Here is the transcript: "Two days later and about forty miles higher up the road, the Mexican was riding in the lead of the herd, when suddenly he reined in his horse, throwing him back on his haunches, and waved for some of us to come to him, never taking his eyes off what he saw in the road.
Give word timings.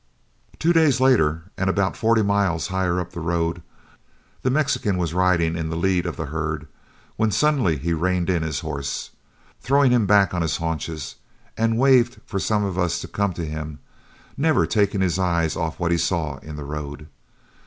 "Two 0.57 0.73
days 0.73 0.99
later 0.99 1.43
and 1.59 1.69
about 1.69 1.95
forty 1.95 2.23
miles 2.23 2.69
higher 2.69 2.99
up 2.99 3.11
the 3.11 3.19
road, 3.19 3.61
the 4.41 4.49
Mexican 4.49 4.97
was 4.97 5.13
riding 5.13 5.55
in 5.55 5.69
the 5.69 5.75
lead 5.75 6.07
of 6.07 6.17
the 6.17 6.25
herd, 6.25 6.67
when 7.17 7.29
suddenly 7.29 7.77
he 7.77 7.93
reined 7.93 8.27
in 8.27 8.41
his 8.41 8.61
horse, 8.61 9.11
throwing 9.59 9.91
him 9.91 10.07
back 10.07 10.33
on 10.33 10.41
his 10.41 10.57
haunches, 10.57 11.17
and 11.55 11.77
waved 11.77 12.19
for 12.25 12.39
some 12.39 12.63
of 12.63 12.79
us 12.79 12.99
to 13.01 13.07
come 13.07 13.33
to 13.33 13.45
him, 13.45 13.77
never 14.35 14.65
taking 14.65 15.01
his 15.01 15.19
eyes 15.19 15.55
off 15.55 15.79
what 15.79 15.91
he 15.91 15.99
saw 15.99 16.37
in 16.39 16.55
the 16.55 16.65
road. 16.65 17.05